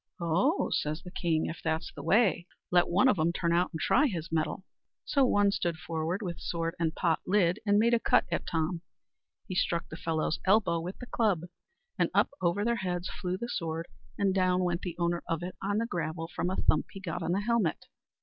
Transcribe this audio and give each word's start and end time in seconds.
"Oh!" 0.19 0.71
says 0.71 1.03
the 1.03 1.11
king, 1.11 1.45
"if 1.45 1.61
that's 1.63 1.93
the 1.93 2.01
way, 2.01 2.47
let 2.71 2.89
one 2.89 3.07
of 3.07 3.19
'em 3.19 3.31
turn 3.31 3.53
out 3.53 3.69
and 3.71 3.79
try 3.79 4.07
his 4.07 4.31
mettle." 4.31 4.63
So 5.05 5.23
one 5.25 5.51
stood 5.51 5.77
forward, 5.77 6.23
with 6.23 6.39
sword 6.39 6.73
and 6.79 6.95
pot 6.95 7.19
lid, 7.27 7.59
and 7.67 7.77
made 7.77 7.93
a 7.93 7.99
cut 7.99 8.25
at 8.31 8.47
Tom. 8.47 8.81
He 9.47 9.53
struck 9.53 9.87
the 9.89 9.95
fellow's 9.95 10.39
elbow 10.43 10.79
with 10.79 10.97
the 10.97 11.05
club, 11.05 11.41
and 11.99 12.09
up 12.15 12.31
over 12.41 12.65
their 12.65 12.77
heads 12.77 13.09
flew 13.11 13.37
the 13.37 13.47
sword, 13.47 13.87
and 14.17 14.33
down 14.33 14.63
went 14.63 14.81
the 14.81 14.95
owner 14.97 15.21
of 15.29 15.43
it 15.43 15.55
on 15.61 15.77
the 15.77 15.85
gravel 15.85 16.27
from 16.35 16.49
a 16.49 16.55
thump 16.55 16.87
he 16.93 16.99
got 16.99 17.21
on 17.21 17.33
the 17.33 17.41
helmet. 17.41 17.85